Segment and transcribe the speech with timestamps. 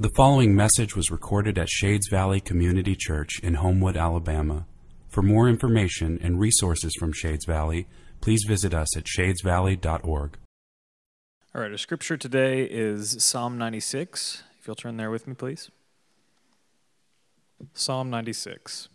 [0.00, 4.64] The following message was recorded at Shades Valley Community Church in Homewood, Alabama.
[5.10, 7.86] For more information and resources from Shades Valley,
[8.22, 10.38] please visit us at shadesvalley.org.
[11.54, 14.42] All right, our scripture today is Psalm 96.
[14.58, 15.70] If you'll turn there with me, please.
[17.74, 18.88] Psalm 96.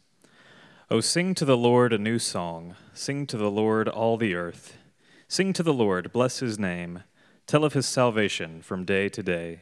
[0.90, 2.76] Oh, sing to the Lord a new song.
[2.96, 4.80] Sing to the Lord all the earth.
[5.28, 7.04] Sing to the Lord, bless his name.
[7.46, 9.62] Tell of his salvation from day to day.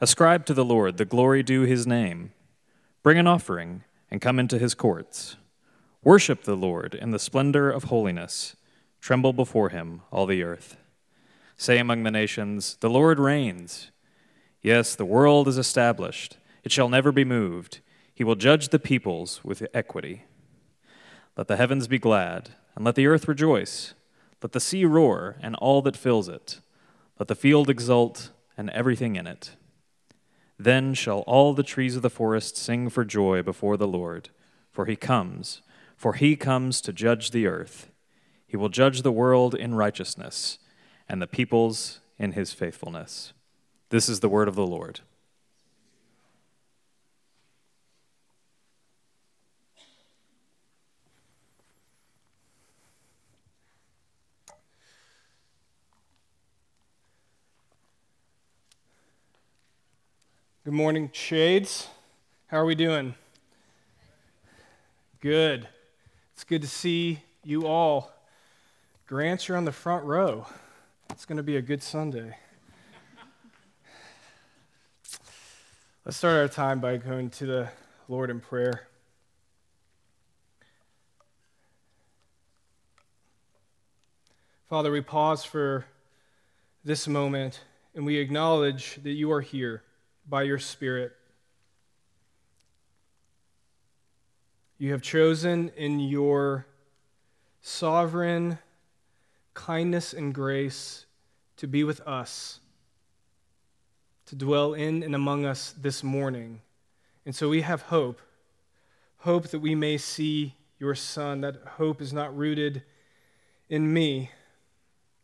[0.00, 2.32] Ascribe to the Lord the glory due his name.
[3.02, 5.36] Bring an offering and come into his courts.
[6.04, 8.54] Worship the Lord in the splendor of holiness.
[9.00, 10.76] Tremble before him, all the earth.
[11.56, 13.90] Say among the nations, The Lord reigns.
[14.62, 17.80] Yes, the world is established, it shall never be moved.
[18.14, 20.24] He will judge the peoples with equity.
[21.36, 23.94] Let the heavens be glad, and let the earth rejoice.
[24.42, 26.60] Let the sea roar, and all that fills it.
[27.18, 29.56] Let the field exult, and everything in it.
[30.58, 34.30] Then shall all the trees of the forest sing for joy before the Lord,
[34.72, 35.62] for he comes,
[35.96, 37.90] for he comes to judge the earth.
[38.46, 40.58] He will judge the world in righteousness,
[41.08, 43.32] and the peoples in his faithfulness.
[43.90, 45.00] This is the word of the Lord.
[60.68, 61.88] Good morning, Shades.
[62.48, 63.14] How are we doing?
[65.18, 65.66] Good.
[66.34, 68.12] It's good to see you all.
[69.06, 70.46] Grant, you're on the front row.
[71.08, 72.36] It's going to be a good Sunday.
[76.04, 77.68] Let's start our time by going to the
[78.06, 78.88] Lord in prayer.
[84.68, 85.86] Father, we pause for
[86.84, 87.62] this moment
[87.94, 89.82] and we acknowledge that you are here
[90.28, 91.12] by your Spirit.
[94.78, 96.66] You have chosen in your
[97.62, 98.58] sovereign
[99.54, 101.06] kindness and grace
[101.56, 102.60] to be with us,
[104.26, 106.60] to dwell in and among us this morning.
[107.26, 108.20] And so we have hope
[109.18, 111.40] hope that we may see your Son.
[111.40, 112.82] That hope is not rooted
[113.68, 114.30] in me,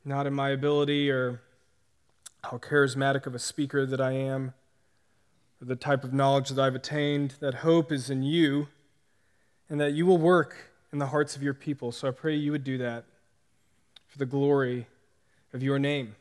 [0.05, 1.41] not in my ability or
[2.43, 4.53] how charismatic of a speaker that I am
[5.65, 7.35] the type of knowledge that I've attained.
[7.41, 8.69] That hope is in you
[9.69, 10.57] and that you will work
[10.93, 11.91] in the hearts of your people.
[11.91, 13.05] So I pray you would do that
[14.09, 14.87] for the glory
[15.53, 16.17] of your name.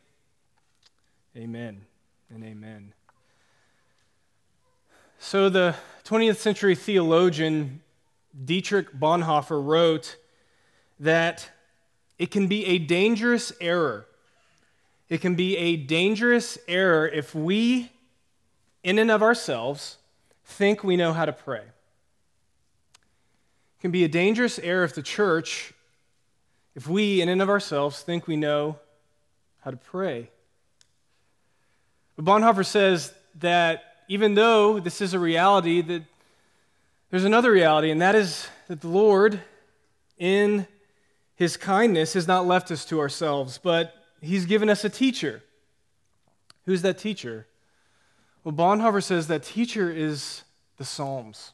[1.36, 1.82] Amen
[2.34, 2.94] and amen.
[5.20, 5.76] So the
[6.06, 7.82] 20th century theologian
[8.46, 10.18] Dietrich Bonhoeffer wrote
[11.00, 11.50] that
[12.18, 14.08] it can be a dangerous error.
[15.10, 17.92] It can be a dangerous error if we
[18.84, 19.98] in and of ourselves,
[20.46, 21.62] think we know how to pray.
[21.62, 25.74] It can be a dangerous error of the church,
[26.76, 28.78] if we in and of ourselves think we know
[29.62, 30.30] how to pray.
[32.16, 36.04] But Bonhoeffer says that even though this is a reality, that
[37.10, 39.40] there's another reality, and that is that the Lord,
[40.18, 40.68] in
[41.36, 45.44] his kindness, has not left us to ourselves, but he's given us a teacher.
[46.66, 47.48] Who's that teacher?
[48.44, 50.44] Well, Bonhoeffer says that teacher is
[50.78, 51.54] the Psalms.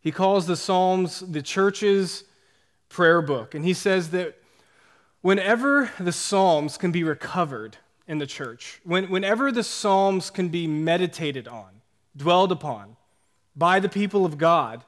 [0.00, 2.24] He calls the Psalms the church's
[2.88, 3.54] prayer book.
[3.54, 4.36] And he says that
[5.20, 7.76] whenever the Psalms can be recovered
[8.06, 11.68] in the church, when, whenever the Psalms can be meditated on,
[12.16, 12.96] dwelled upon
[13.54, 14.84] by the people of God,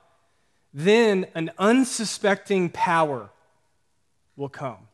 [0.72, 3.30] then an unsuspecting power
[4.36, 4.88] will come.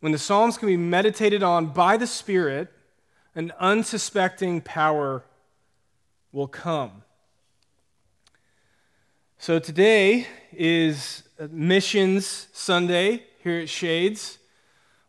[0.00, 2.72] When the Psalms can be meditated on by the Spirit,
[3.38, 5.22] an unsuspecting power
[6.32, 7.04] will come.
[9.38, 14.38] So today is Missions Sunday here at Shades.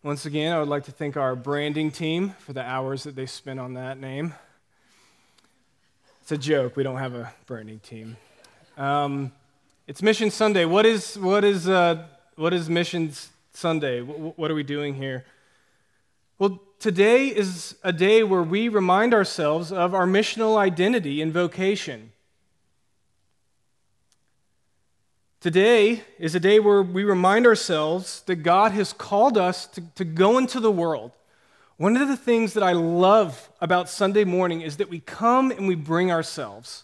[0.03, 3.25] Once again, I would like to thank our branding team for the hours that they
[3.25, 4.35] spent on that name.
[6.21, 6.75] It's a joke.
[6.75, 8.15] We don't have a branding team.
[8.77, 9.31] Um,
[9.87, 10.65] it's Mission Sunday.
[10.65, 12.05] What is what is uh,
[12.35, 14.01] what is Missions Sunday?
[14.01, 15.25] What, what are we doing here?
[16.37, 22.11] Well, today is a day where we remind ourselves of our missional identity and vocation.
[25.41, 30.03] Today is a day where we remind ourselves that God has called us to, to
[30.03, 31.11] go into the world.
[31.77, 35.65] One of the things that I love about Sunday morning is that we come and
[35.65, 36.83] we bring ourselves.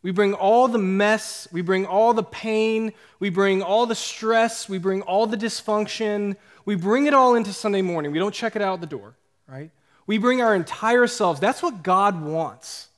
[0.00, 4.68] We bring all the mess, we bring all the pain, we bring all the stress,
[4.68, 8.12] we bring all the dysfunction, we bring it all into Sunday morning.
[8.12, 9.16] We don't check it out the door,
[9.48, 9.70] right?
[10.06, 11.40] We bring our entire selves.
[11.40, 12.88] That's what God wants.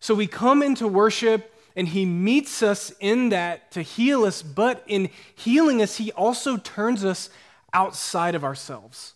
[0.00, 4.82] So we come into worship and he meets us in that to heal us, but
[4.86, 7.30] in healing us, he also turns us
[7.72, 9.14] outside of ourselves.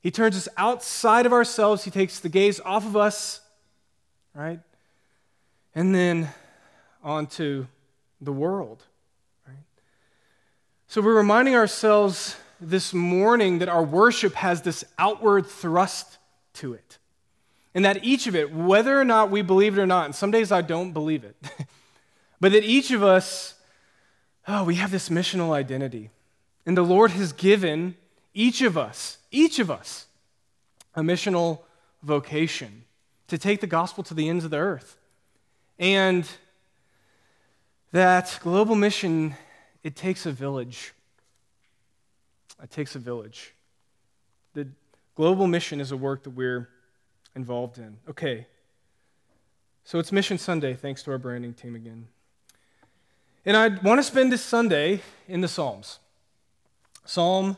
[0.00, 3.40] He turns us outside of ourselves, he takes the gaze off of us,
[4.34, 4.58] right?
[5.74, 6.28] And then
[7.04, 7.66] onto
[8.20, 8.82] the world,
[9.46, 9.56] right?
[10.88, 16.18] So we're reminding ourselves this morning that our worship has this outward thrust
[16.54, 16.98] to it.
[17.74, 20.30] And that each of it, whether or not we believe it or not, and some
[20.30, 21.36] days I don't believe it,
[22.40, 23.54] but that each of us,
[24.46, 26.10] oh, we have this missional identity.
[26.66, 27.96] And the Lord has given
[28.34, 30.06] each of us, each of us,
[30.94, 31.60] a missional
[32.02, 32.84] vocation
[33.28, 34.96] to take the gospel to the ends of the earth.
[35.78, 36.28] And
[37.92, 39.34] that global mission,
[39.82, 40.92] it takes a village.
[42.62, 43.54] It takes a village.
[44.54, 44.68] The
[45.14, 46.68] global mission is a work that we're
[47.34, 47.96] involved in.
[48.08, 48.46] Okay.
[49.84, 52.06] So it's Mission Sunday, thanks to our branding team again.
[53.44, 55.98] And I want to spend this Sunday in the Psalms.
[57.04, 57.56] Psalm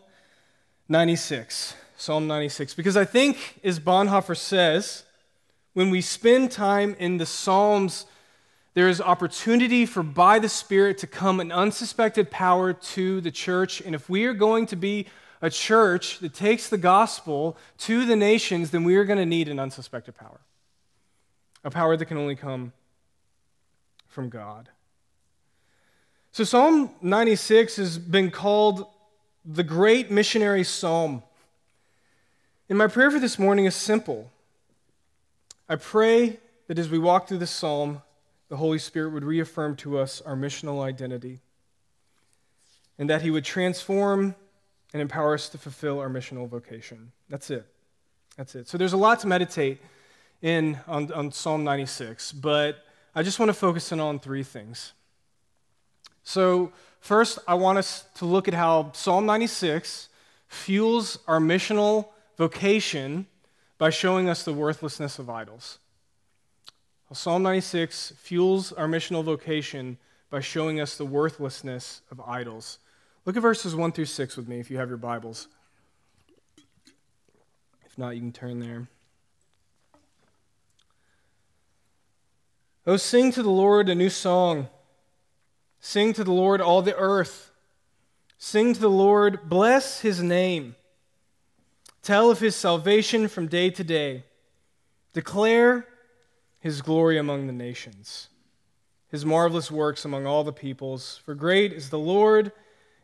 [0.89, 1.75] 96.
[1.99, 2.73] Psalm 96.
[2.73, 5.05] Because I think, as Bonhoeffer says,
[5.75, 8.07] when we spend time in the Psalms,
[8.75, 13.81] there is opportunity for by the Spirit to come an unsuspected power to the church.
[13.81, 15.06] And if we are going to be
[15.41, 19.49] a church that takes the gospel to the nations, then we are going to need
[19.49, 20.41] an unsuspected power.
[21.62, 22.73] A power that can only come
[24.09, 24.69] from God.
[26.32, 28.87] So, Psalm 96 has been called
[29.44, 31.23] the great missionary psalm.
[32.69, 34.32] And my prayer for this morning is simple.
[35.69, 38.03] I pray that as we walk through this psalm,
[38.55, 41.41] the Holy Spirit would reaffirm to us our missional identity
[43.01, 44.37] and that He would transform
[44.93, 47.11] and empower us to fulfill our missional vocation.
[47.29, 47.67] That's it.
[48.37, 48.69] That's it.
[48.69, 49.81] So there's a lot to meditate
[50.41, 54.93] in on, on Psalm 96, but I just want to focus in on three things.
[56.23, 60.11] So, first, I want us to look at how Psalm 96
[60.47, 62.07] fuels our missional
[62.39, 63.27] vocation
[63.79, 65.81] by showing us the worthlessness of idols.
[67.14, 69.99] Psalm 96 fuels our missional vocation
[70.31, 72.78] by showing us the worthlessness of idols.
[73.25, 75.46] Look at verses 1 through 6 with me if you have your Bibles.
[77.87, 78.88] If not, you can turn there.
[82.84, 84.66] Oh, sing to the Lord a new song.
[85.78, 87.52] Sing to the Lord all the earth.
[88.38, 90.75] Sing to the Lord, bless his name.
[92.02, 94.25] Tell of his salvation from day to day.
[95.12, 95.87] Declare
[96.64, 98.28] his glory among the nations,
[99.11, 101.20] his marvelous works among all the peoples.
[101.22, 102.52] For great is the Lord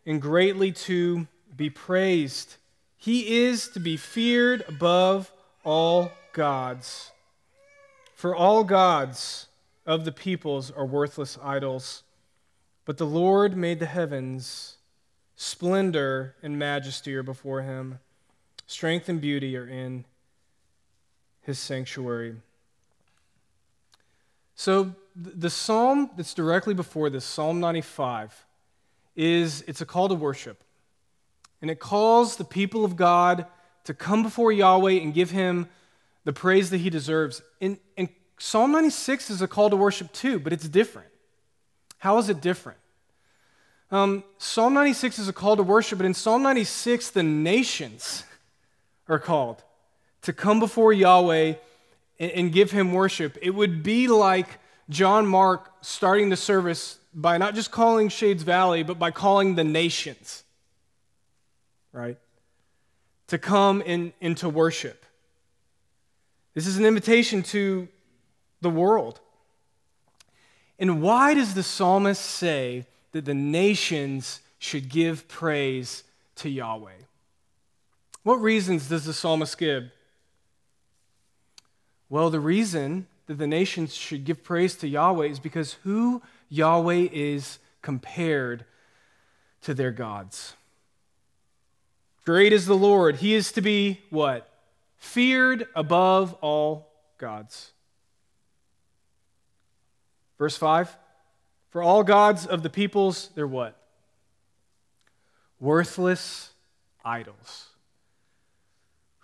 [0.06, 2.56] and greatly to be praised.
[2.96, 5.30] He is to be feared above
[5.62, 7.10] all gods.
[8.14, 9.48] For all gods
[9.84, 12.02] of the peoples are worthless idols,
[12.86, 14.78] but the Lord made the heavens.
[15.36, 17.98] Splendor and majesty are before him,
[18.66, 20.06] strength and beauty are in
[21.42, 22.36] his sanctuary.
[24.60, 28.44] So, the psalm that's directly before this, Psalm 95,
[29.16, 30.62] is it's a call to worship.
[31.62, 33.46] And it calls the people of God
[33.84, 35.66] to come before Yahweh and give him
[36.24, 37.40] the praise that he deserves.
[37.62, 41.08] And, and Psalm 96 is a call to worship too, but it's different.
[41.96, 42.78] How is it different?
[43.90, 48.24] Um, Psalm 96 is a call to worship, but in Psalm 96, the nations
[49.08, 49.62] are called
[50.20, 51.54] to come before Yahweh
[52.20, 53.36] and, and give him worship.
[53.42, 54.46] It would be like
[54.88, 59.64] John Mark starting the service by not just calling Shades Valley, but by calling the
[59.64, 60.44] nations,
[61.92, 62.18] right?
[63.28, 65.04] To come in, into worship.
[66.54, 67.88] This is an invitation to
[68.60, 69.20] the world.
[70.78, 76.04] And why does the psalmist say that the nations should give praise
[76.36, 76.92] to Yahweh?
[78.22, 79.90] What reasons does the psalmist give?
[82.10, 87.08] Well, the reason that the nations should give praise to Yahweh is because who Yahweh
[87.12, 88.64] is compared
[89.62, 90.54] to their gods.
[92.24, 93.16] Great is the Lord.
[93.16, 94.48] He is to be what?
[94.96, 97.70] Feared above all gods.
[100.36, 100.96] Verse 5
[101.70, 103.76] For all gods of the peoples, they're what?
[105.60, 106.50] Worthless
[107.04, 107.68] idols.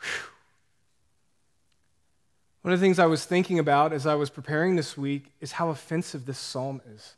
[0.00, 0.30] Whew.
[2.66, 5.52] One of the things I was thinking about as I was preparing this week is
[5.52, 7.14] how offensive this psalm is.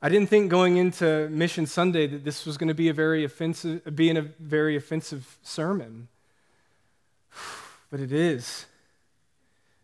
[0.00, 3.24] I didn't think going into Mission Sunday that this was going to be a very
[3.24, 6.06] offensive, be in a very offensive sermon,
[7.90, 8.66] but it is.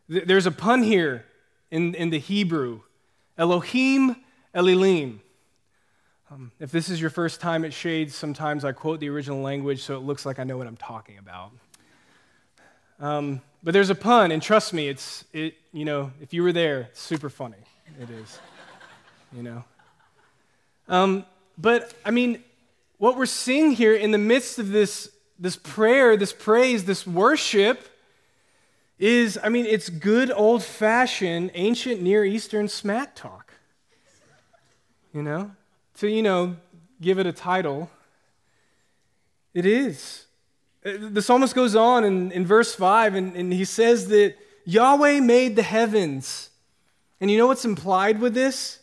[0.09, 1.25] There's a pun here
[1.73, 2.83] in, in the Hebrew,
[3.37, 4.15] Elohim
[4.55, 5.19] Elilim.
[6.31, 9.83] Um, if this is your first time at Shades, sometimes I quote the original language
[9.83, 11.51] so it looks like I know what I'm talking about.
[13.00, 15.55] Um, but there's a pun, and trust me, it's it.
[15.73, 17.57] You know, if you were there, it's super funny.
[18.00, 18.38] It is.
[19.33, 19.64] You know.
[20.88, 21.25] Um,
[21.57, 22.43] but I mean,
[22.99, 27.88] what we're seeing here in the midst of this this prayer, this praise, this worship
[28.99, 33.52] is, I mean, it's good old fashioned ancient Near Eastern smack talk.
[35.14, 35.52] You know?
[35.99, 36.57] To, you know,
[37.00, 37.90] give it a title.
[39.55, 40.26] It is.
[40.85, 45.20] Uh, the psalmist goes on in, in verse 5, and, and he says that Yahweh
[45.20, 46.50] made the heavens.
[47.20, 48.78] And you know what's implied with this?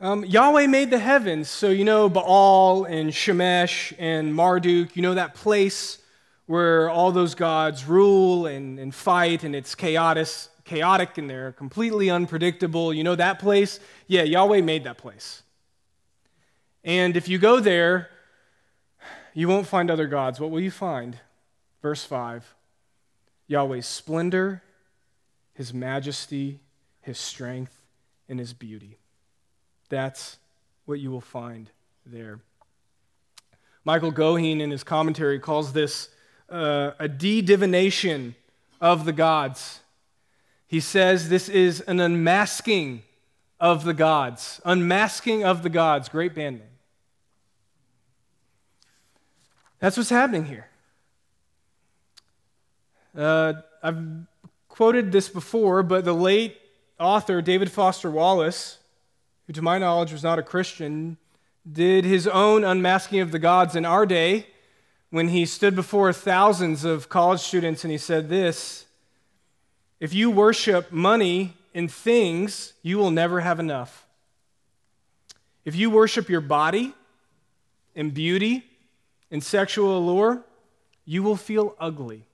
[0.00, 1.48] Um, Yahweh made the heavens.
[1.48, 5.98] So, you know, Baal and Shemesh and Marduk, you know that place
[6.46, 10.28] where all those gods rule and, and fight and it's chaotic,
[10.64, 12.92] chaotic and they're completely unpredictable.
[12.94, 13.80] You know that place?
[14.06, 15.42] Yeah, Yahweh made that place.
[16.84, 18.10] And if you go there,
[19.36, 20.40] you won't find other gods.
[20.40, 21.18] What will you find?
[21.82, 22.54] Verse 5
[23.46, 24.62] Yahweh's splendor,
[25.52, 26.60] his majesty,
[27.02, 27.82] his strength,
[28.28, 28.96] and his beauty.
[29.90, 30.38] That's
[30.86, 31.70] what you will find
[32.04, 32.40] there.
[33.84, 36.08] Michael Goheen, in his commentary, calls this
[36.48, 38.34] uh, a de divination
[38.80, 39.80] of the gods.
[40.66, 43.02] He says this is an unmasking
[43.60, 44.62] of the gods.
[44.64, 46.08] Unmasking of the gods.
[46.08, 46.68] Great band name.
[49.78, 50.66] That's what's happening here.
[53.16, 54.26] Uh, I've
[54.68, 56.56] quoted this before, but the late
[56.98, 58.78] author David Foster Wallace,
[59.46, 61.18] who to my knowledge was not a Christian,
[61.70, 64.46] did his own unmasking of the gods in our day
[65.10, 68.86] when he stood before thousands of college students and he said this
[70.00, 74.06] If you worship money and things, you will never have enough.
[75.64, 76.94] If you worship your body
[77.94, 78.64] and beauty
[79.30, 80.44] and sexual allure,
[81.04, 82.26] you will feel ugly.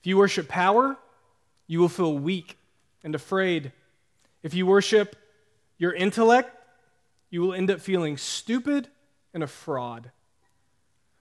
[0.00, 0.96] If you worship power,
[1.66, 2.58] you will feel weak
[3.04, 3.72] and afraid.
[4.42, 5.16] If you worship
[5.78, 6.50] your intellect,
[7.30, 8.88] you will end up feeling stupid
[9.32, 10.10] and a fraud.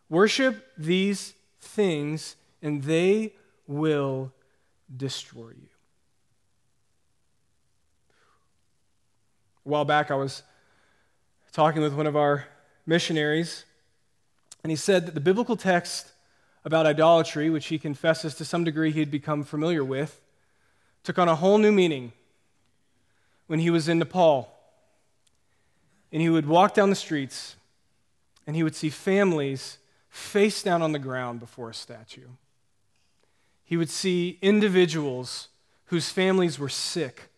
[0.10, 3.34] Worship these things, and they
[3.66, 4.34] will
[4.96, 5.70] destroy you.
[9.66, 10.44] A while back, I was
[11.54, 12.46] talking with one of our
[12.86, 13.66] missionaries,
[14.64, 16.12] and he said that the biblical text
[16.64, 20.22] about idolatry, which he confesses to some degree he had become familiar with,
[21.04, 22.12] took on a whole new meaning
[23.48, 24.56] when he was in Nepal.
[26.12, 27.56] And he would walk down the streets
[28.46, 29.78] and he would see families
[30.10, 32.28] face down on the ground before a statue.
[33.64, 35.48] He would see individuals
[35.86, 37.30] whose families were sick,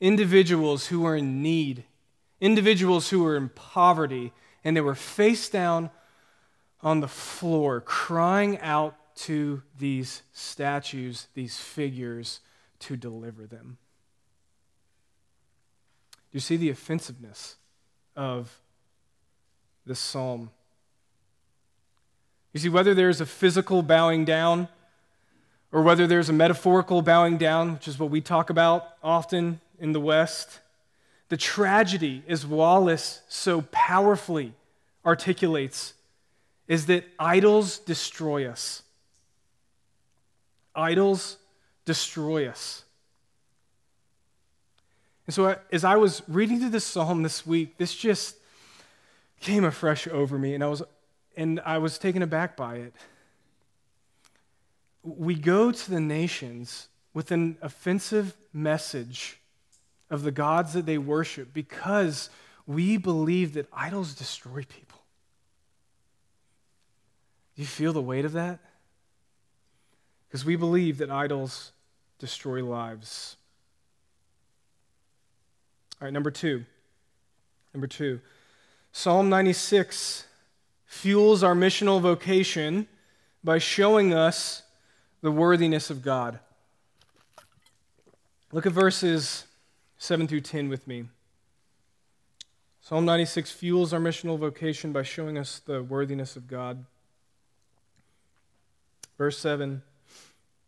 [0.00, 1.84] individuals who were in need,
[2.40, 4.32] individuals who were in poverty,
[4.64, 5.90] and they were face down
[6.82, 12.40] on the floor, crying out to these statues, these figures,
[12.78, 13.76] to deliver them.
[16.30, 17.56] Do you see the offensiveness
[18.16, 18.60] of
[19.84, 20.50] this psalm?
[22.52, 24.68] You see, whether there's a physical bowing down
[25.72, 29.92] or whether there's a metaphorical bowing down, which is what we talk about often in
[29.92, 30.60] the West,
[31.30, 34.52] the tragedy, as Wallace so powerfully
[35.06, 35.94] articulates,
[36.66, 38.82] is that idols destroy us.
[40.74, 41.38] Idols
[41.84, 42.84] destroy us.
[45.26, 48.36] And so, as I was reading through this psalm this week, this just
[49.40, 50.82] came afresh over me, and I was
[51.36, 52.94] and I was taken aback by it.
[55.04, 59.39] We go to the nations with an offensive message
[60.10, 62.30] of the gods that they worship because
[62.66, 65.00] we believe that idols destroy people.
[67.54, 68.58] Do you feel the weight of that?
[70.28, 71.72] Because we believe that idols
[72.18, 73.36] destroy lives.
[76.00, 76.64] All right, number two.
[77.74, 78.20] Number two.
[78.92, 80.26] Psalm 96
[80.86, 82.88] fuels our missional vocation
[83.44, 84.62] by showing us
[85.20, 86.40] the worthiness of God.
[88.52, 89.44] Look at verses
[90.02, 91.04] 7 through 10 with me.
[92.80, 96.86] Psalm 96 fuels our missional vocation by showing us the worthiness of God.
[99.18, 99.82] Verse 7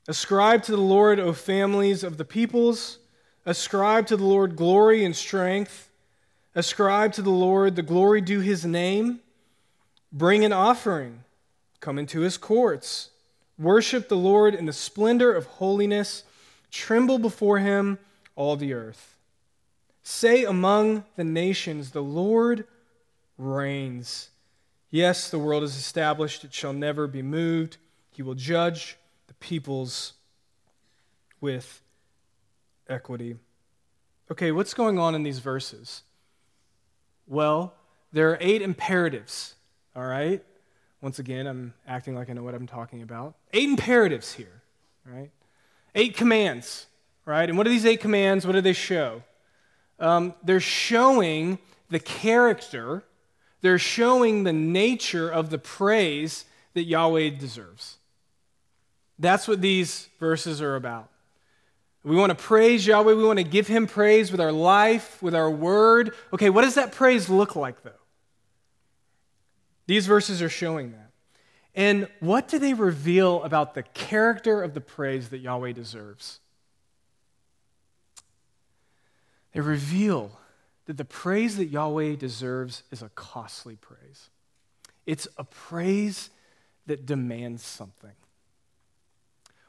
[0.07, 2.99] Ascribe to the Lord, O families of the peoples,
[3.47, 5.91] ascribe to the Lord glory and strength.
[6.55, 9.21] Ascribe to the Lord the glory due his name.
[10.12, 11.25] Bring an offering,
[11.81, 13.09] come into his courts.
[13.59, 16.25] Worship the Lord in the splendor of holiness.
[16.71, 17.99] Tremble before him,
[18.37, 19.12] all the earth.
[20.03, 22.67] Say among the nations, The Lord
[23.39, 24.31] reigns.
[24.91, 27.79] Yes, the world is established, it shall never be moved.
[28.11, 30.13] He will judge the peoples
[31.41, 31.81] with
[32.89, 33.37] equity.
[34.31, 36.03] Okay, what's going on in these verses?
[37.27, 37.75] Well,
[38.13, 39.55] there are eight imperatives,
[39.97, 40.45] all right?
[41.01, 43.35] Once again, I'm acting like I know what I'm talking about.
[43.53, 44.63] Eight imperatives here,
[45.07, 45.31] right?
[45.95, 46.87] Eight commands,
[47.25, 47.49] right?
[47.49, 48.47] And what are these eight commands?
[48.47, 49.23] What do they show?
[49.99, 51.59] Um, they're showing
[51.91, 53.05] the character,
[53.61, 56.45] they're showing the nature of the praise
[56.75, 57.99] that Yahweh deserves.
[59.19, 61.09] That's what these verses are about.
[62.05, 63.15] We want to praise Yahweh.
[63.15, 66.15] We want to give him praise with our life, with our word.
[66.33, 67.93] Okay, what does that praise look like, though?
[69.87, 71.11] These verses are showing that.
[71.75, 76.41] And what do they reveal about the character of the praise that Yahweh deserves?
[79.53, 80.33] They reveal
[80.87, 84.31] that the praise that Yahweh deserves is a costly praise.
[85.07, 86.31] It's a praise
[86.87, 88.13] that demands something.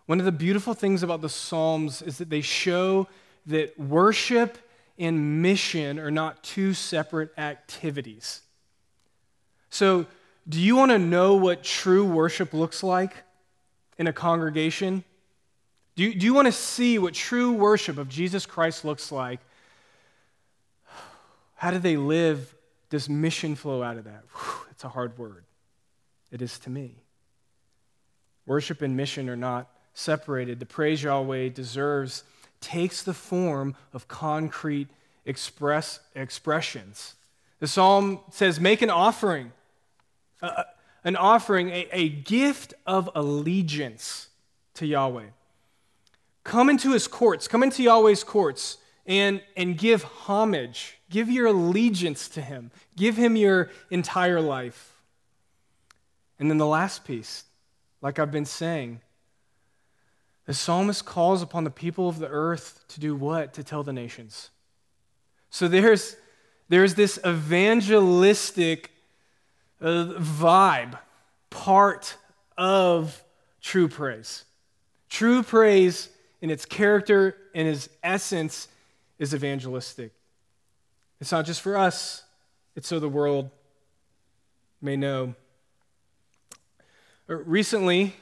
[0.06, 3.08] One of the beautiful things about the Psalms is that they show
[3.46, 4.58] that worship
[5.00, 8.42] and mission are not two separate activities.
[9.70, 10.06] So,
[10.48, 13.16] do you want to know what true worship looks like
[13.98, 15.04] in a congregation?
[15.96, 19.40] Do you, do you want to see what true worship of Jesus Christ looks like?
[21.64, 22.54] How do they live?
[22.90, 24.26] Does mission flow out of that?
[24.34, 25.46] Whew, it's a hard word.
[26.30, 27.06] It is to me.
[28.46, 30.60] Worship and mission are not separated.
[30.60, 32.26] The praise Yahweh deserves
[32.60, 34.90] takes the form of concrete
[35.26, 37.16] express, expressions.
[37.62, 39.54] The psalm says, Make an offering,
[40.42, 40.64] uh,
[41.06, 44.28] an offering, a, a gift of allegiance
[44.74, 45.28] to Yahweh.
[46.44, 51.00] Come into his courts, come into Yahweh's courts, and, and give homage.
[51.14, 52.72] Give your allegiance to him.
[52.96, 54.96] Give him your entire life.
[56.40, 57.44] And then the last piece,
[58.02, 59.00] like I've been saying,
[60.48, 63.54] the psalmist calls upon the people of the earth to do what?
[63.54, 64.50] To tell the nations.
[65.52, 66.16] So there's,
[66.68, 68.90] there's this evangelistic
[69.80, 70.98] uh, vibe,
[71.52, 72.18] part
[72.58, 73.24] of
[73.62, 74.46] true praise.
[75.10, 76.10] True praise
[76.42, 78.68] in its character and its essence
[79.20, 80.12] is evangelistic.
[81.20, 82.24] It's not just for us,
[82.76, 83.50] it's so the world
[84.82, 85.36] may know.
[87.30, 88.14] Uh, recently,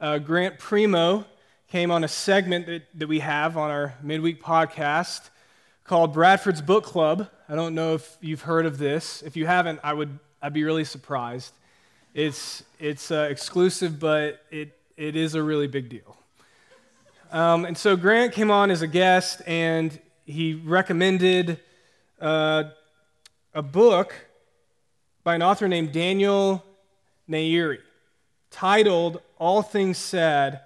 [0.00, 1.24] uh, Grant Primo
[1.68, 5.30] came on a segment that, that we have on our midweek podcast
[5.84, 7.28] called Bradford's Book Club.
[7.48, 9.22] I don't know if you've heard of this.
[9.22, 11.52] If you haven't, I would I'd be really surprised.
[12.14, 16.16] It's it's uh, exclusive, but it it is a really big deal.
[17.30, 21.60] Um, and so Grant came on as a guest, and he recommended
[22.20, 22.64] uh,
[23.54, 24.14] a book
[25.24, 26.64] by an author named Daniel
[27.28, 27.78] Nayeri
[28.50, 30.60] titled All Things Said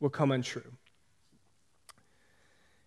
[0.00, 0.62] Will Come Untrue.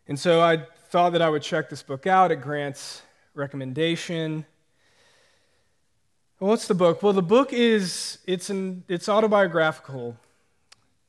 [0.07, 3.01] And so I thought that I would check this book out at Grant's
[3.33, 4.45] recommendation.
[6.39, 7.03] Well, what's the book?
[7.03, 10.15] Well, the book is it's an it's autobiographical.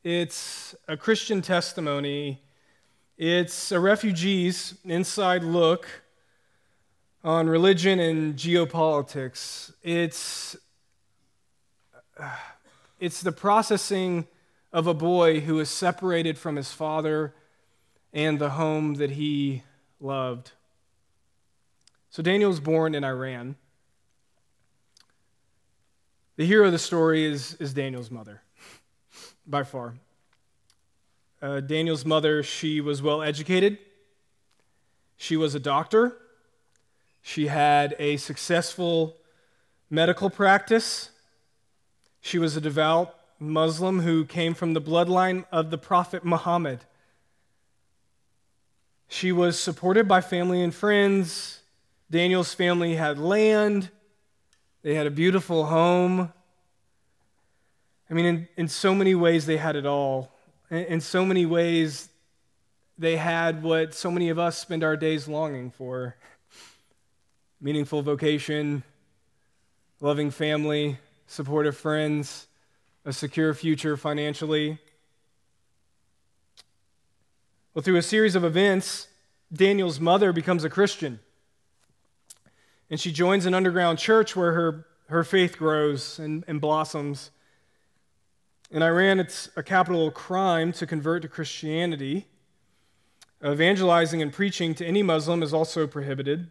[0.02, 2.42] It's a Christian testimony.
[3.16, 5.87] It's a refugee's inside look
[7.29, 9.71] on religion and geopolitics.
[9.83, 10.57] It's
[12.99, 14.27] it's the processing
[14.73, 17.35] of a boy who is separated from his father
[18.14, 19.62] and the home that he
[20.01, 20.53] loved.
[22.09, 23.57] So Daniel was born in Iran.
[26.37, 28.41] The hero of the story is, is Daniel's mother,
[29.47, 29.97] by far.
[31.43, 33.77] Uh, Daniel's mother, she was well educated.
[35.19, 36.17] She was a doctor.
[37.22, 39.16] She had a successful
[39.90, 41.11] medical practice.
[42.20, 46.81] She was a devout Muslim who came from the bloodline of the Prophet Muhammad.
[49.09, 51.61] She was supported by family and friends.
[52.11, 53.90] Daniel's family had land,
[54.83, 56.33] they had a beautiful home.
[58.11, 60.33] I mean, in, in so many ways, they had it all.
[60.70, 62.09] In, in so many ways,
[62.96, 66.16] they had what so many of us spend our days longing for
[67.61, 68.83] meaningful vocation,
[70.01, 72.47] loving family, supportive friends,
[73.05, 74.79] a secure future financially.
[77.75, 79.09] Well, through a series of events,
[79.53, 81.21] Daniel's mother becomes a Christian.
[82.90, 87.31] And she joins an underground church where her, her faith grows and, and blossoms.
[88.71, 92.27] In Iran, it's a capital crime to convert to Christianity.
[93.44, 96.51] Evangelizing and preaching to any Muslim is also prohibited.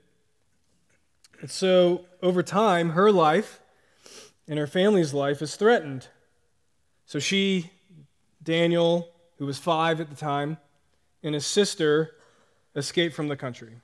[1.39, 3.60] And so, over time, her life
[4.47, 6.08] and her family's life is threatened.
[7.06, 7.71] So, she,
[8.41, 10.58] Daniel, who was five at the time,
[11.21, 12.15] and his sister
[12.76, 13.82] escape from the country.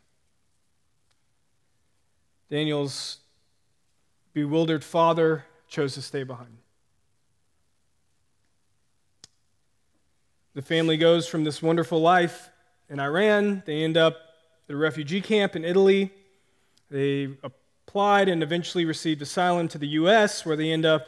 [2.50, 3.18] Daniel's
[4.34, 6.58] bewildered father chose to stay behind.
[10.54, 12.50] The family goes from this wonderful life
[12.90, 14.18] in Iran, they end up
[14.70, 16.12] at a refugee camp in Italy.
[16.94, 21.08] They applied and eventually received asylum to the U.S., where they end up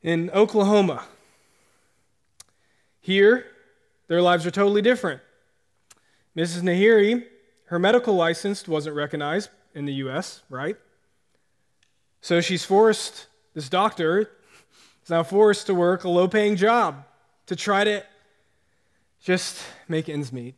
[0.00, 1.04] in Oklahoma.
[3.02, 3.44] Here,
[4.08, 5.20] their lives are totally different.
[6.34, 6.62] Mrs.
[6.62, 7.26] Nayeri,
[7.66, 10.78] her medical license wasn't recognized in the US, right?
[12.22, 14.30] So she's forced, this doctor
[15.04, 17.04] is now forced to work a low paying job
[17.44, 18.02] to try to
[19.22, 20.54] just make ends meet.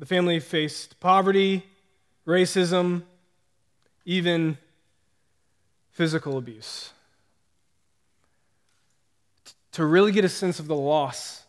[0.00, 1.69] The family faced poverty,
[2.26, 3.02] racism,
[4.04, 4.58] even
[5.90, 6.92] physical abuse.
[9.72, 11.44] To really get a sense of the loss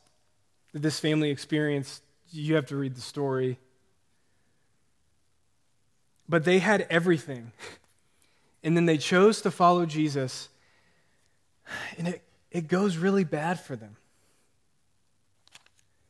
[0.74, 3.58] that this family experienced, you have to read the story.
[6.30, 7.52] But they had everything.
[8.64, 10.48] And then they chose to follow Jesus.
[11.98, 13.96] And it, it goes really bad for them.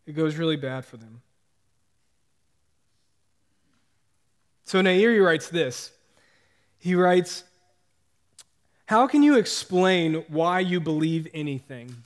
[0.05, 1.21] It goes really bad for them.
[4.71, 5.91] So Nayeri writes this.
[6.79, 7.43] He writes,
[8.85, 12.05] How can you explain why you believe anything?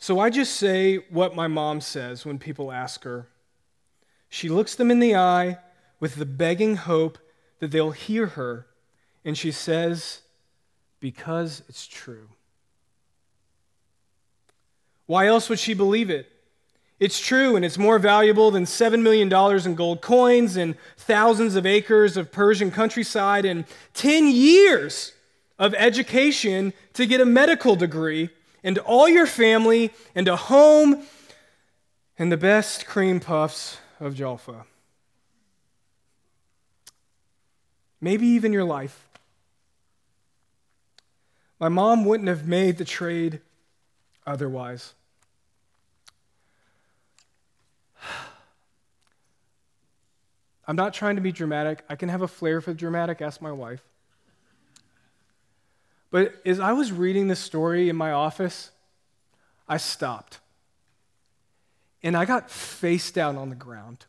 [0.00, 3.28] So I just say what my mom says when people ask her.
[4.28, 5.58] She looks them in the eye
[6.00, 7.16] with the begging hope
[7.60, 8.66] that they'll hear her,
[9.24, 10.22] and she says,
[10.98, 12.30] Because it's true.
[15.06, 16.31] Why else would she believe it?
[17.02, 19.26] It's true, and it's more valuable than $7 million
[19.66, 25.10] in gold coins and thousands of acres of Persian countryside and 10 years
[25.58, 28.30] of education to get a medical degree
[28.62, 31.02] and all your family and a home
[32.20, 34.64] and the best cream puffs of Jaffa.
[38.00, 39.08] Maybe even your life.
[41.58, 43.40] My mom wouldn't have made the trade
[44.24, 44.94] otherwise.
[50.66, 51.84] I'm not trying to be dramatic.
[51.88, 53.82] I can have a flair for dramatic, ask my wife.
[56.10, 58.70] But as I was reading this story in my office,
[59.66, 60.40] I stopped.
[62.02, 64.06] And I got face down on the ground.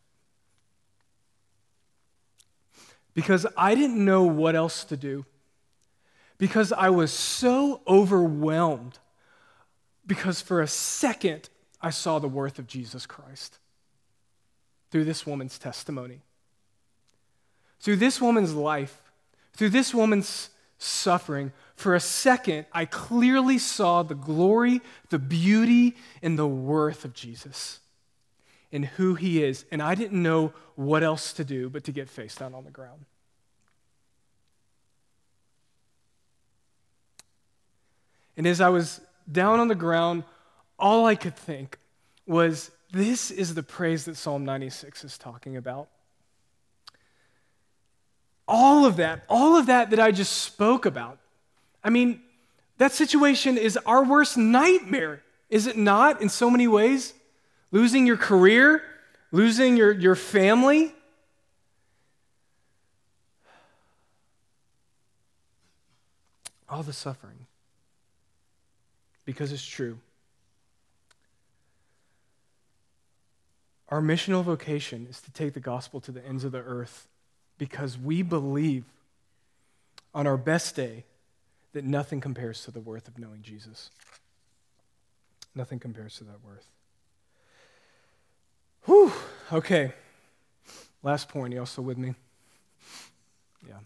[3.13, 5.25] Because I didn't know what else to do.
[6.37, 8.99] Because I was so overwhelmed.
[10.05, 11.49] Because for a second,
[11.81, 13.59] I saw the worth of Jesus Christ
[14.91, 16.21] through this woman's testimony,
[17.83, 19.01] through this woman's life,
[19.51, 26.39] through this woman's suffering, for a second, I clearly saw the glory, the beauty, and
[26.39, 27.81] the worth of Jesus
[28.71, 29.65] and who he is.
[29.69, 32.71] And I didn't know what else to do but to get face down on the
[32.71, 33.03] ground.
[38.37, 40.23] And as I was down on the ground,
[40.79, 41.77] all I could think
[42.25, 45.89] was this is the praise that Psalm 96 is talking about
[48.53, 51.17] all of that, all of that that I just spoke about.
[51.83, 52.21] I mean,
[52.77, 57.15] that situation is our worst nightmare, is it not, in so many ways?
[57.71, 58.83] Losing your career,
[59.31, 60.93] losing your, your family.
[66.69, 67.47] All the suffering.
[69.25, 69.97] Because it's true.
[73.89, 77.07] Our missional vocation is to take the gospel to the ends of the earth
[77.57, 78.85] because we believe
[80.13, 81.05] on our best day
[81.73, 83.89] that nothing compares to the worth of knowing Jesus.
[85.55, 86.67] Nothing compares to that worth.
[88.85, 89.11] Whew,
[89.51, 89.93] okay.
[91.01, 92.15] Last point, you also with me?
[93.67, 93.79] Yeah.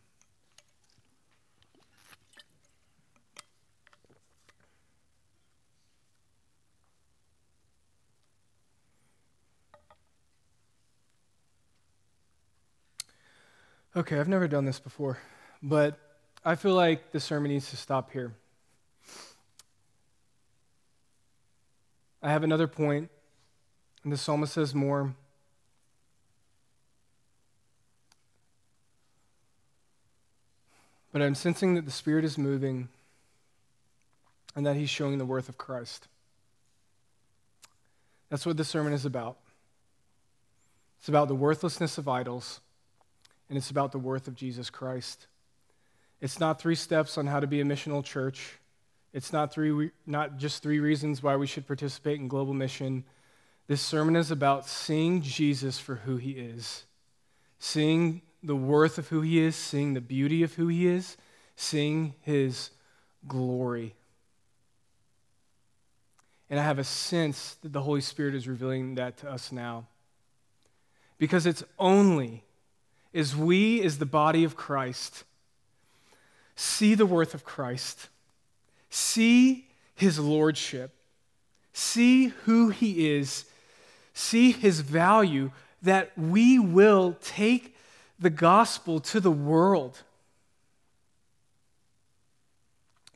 [13.97, 15.17] Okay, I've never done this before,
[15.63, 15.97] but
[16.45, 18.35] I feel like the sermon needs to stop here.
[22.21, 23.09] I have another point,
[24.03, 25.15] and the psalmist says more.
[31.11, 32.89] But I'm sensing that the Spirit is moving
[34.55, 36.07] and that He's showing the worth of Christ.
[38.29, 39.37] That's what this sermon is about.
[40.99, 42.59] It's about the worthlessness of idols,
[43.49, 45.27] and it's about the worth of Jesus Christ.
[46.21, 48.57] It's not three steps on how to be a missional church.
[49.13, 53.03] It's not, three, not just three reasons why we should participate in global mission.
[53.67, 56.85] This sermon is about seeing Jesus for who he is,
[57.59, 61.17] seeing the worth of who he is, seeing the beauty of who he is,
[61.55, 62.71] seeing his
[63.27, 63.95] glory.
[66.49, 69.87] And I have a sense that the Holy Spirit is revealing that to us now.
[71.17, 72.43] Because it's only
[73.13, 75.23] as we, as the body of Christ,
[76.55, 78.09] see the worth of Christ,
[78.89, 80.93] see his lordship,
[81.73, 83.45] see who he is,
[84.13, 87.75] see his value, that we will take
[88.19, 90.01] the gospel to the world.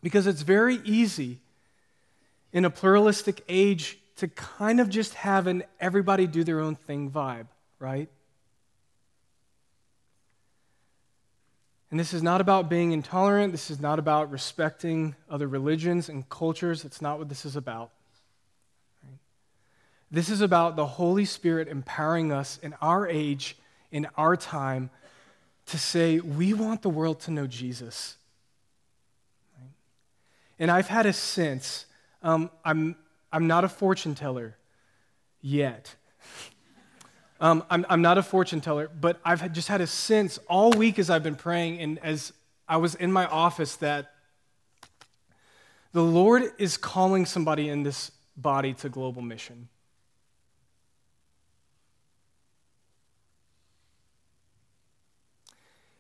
[0.04, 1.40] Because it's very easy
[2.54, 7.10] in a pluralistic age to kind of just have an everybody do their own thing
[7.10, 7.48] vibe,
[7.80, 8.10] right?
[11.92, 13.52] And this is not about being intolerant.
[13.52, 16.86] This is not about respecting other religions and cultures.
[16.86, 17.92] It's not what this is about.
[19.04, 19.20] Right?
[20.10, 23.58] This is about the Holy Spirit empowering us in our age,
[23.92, 24.90] in our time,
[25.66, 28.16] to say, we want the world to know Jesus.
[29.60, 29.72] Right?
[30.60, 31.86] And I've had a sense,
[32.24, 32.96] um, I'm,
[33.34, 34.56] I'm not a fortune teller
[35.42, 35.94] yet.
[37.42, 41.00] Um, I'm, I'm not a fortune teller, but I've just had a sense all week
[41.00, 42.34] as I've been praying and as
[42.68, 44.14] I was in my office that
[45.92, 49.70] the Lord is calling somebody in this body to global mission.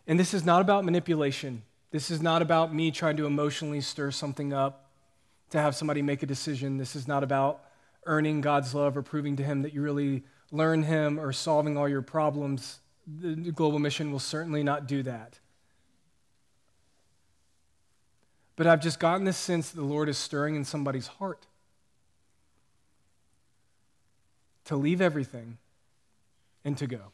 [0.05, 1.63] And this is not about manipulation.
[1.89, 4.91] This is not about me trying to emotionally stir something up
[5.49, 6.77] to have somebody make a decision.
[6.77, 7.63] This is not about
[8.05, 11.87] earning God's love or proving to Him that you really learn Him or solving all
[11.87, 15.39] your problems, the global mission will certainly not do that.
[18.55, 21.47] But I've just gotten this sense that the Lord is stirring in somebody's heart
[24.65, 25.57] to leave everything
[26.63, 27.11] and to go.